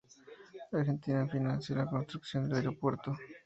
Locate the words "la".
1.75-1.85